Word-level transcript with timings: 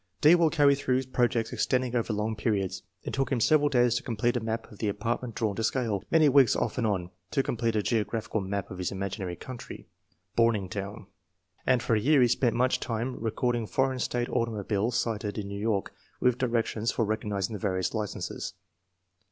"D. 0.21 0.33
will 0.33 0.49
carry 0.49 0.73
through 0.73 1.03
projects 1.03 1.53
extending 1.53 1.95
over 1.95 2.11
long 2.11 2.35
periods. 2.35 2.81
It 3.03 3.13
took 3.13 3.31
him 3.31 3.39
several 3.39 3.69
days 3.69 3.93
to 3.97 4.01
complete 4.01 4.35
a 4.35 4.39
map 4.39 4.71
of 4.71 4.79
the 4.79 4.87
apartment 4.89 5.35
drawn 5.35 5.55
to 5.57 5.63
scale; 5.63 6.03
many 6.09 6.27
weeks 6.27 6.55
off 6.55 6.79
and 6.79 6.87
on, 6.87 7.11
to 7.29 7.43
complete 7.43 7.75
a 7.75 7.83
geographical 7.83 8.41
map 8.41 8.71
of 8.71 8.79
his 8.79 8.91
imaginary 8.91 9.35
country,' 9.35 9.85
Borningtown/ 10.35 11.05
and 11.67 11.83
for 11.83 11.93
a 11.93 11.99
year 11.99 12.19
he 12.23 12.27
spent 12.27 12.55
much 12.55 12.79
time 12.79 13.15
recording 13.19 13.67
foreign 13.67 13.99
state 13.99 14.27
automobiles 14.29 14.97
sighted 14.97 15.37
in 15.37 15.47
New 15.47 15.59
York, 15.61 15.93
with 16.19 16.39
directions 16.39 16.91
for 16.91 17.05
recognizing 17.05 17.53
the 17.53 17.59
various 17.59 17.93
licenses. 17.93 18.55